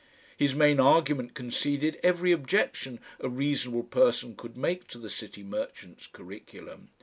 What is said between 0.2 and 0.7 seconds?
His